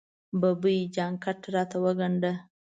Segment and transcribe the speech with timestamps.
[0.39, 0.77] ببۍ!
[0.95, 2.33] جاکټ راته وګنډه.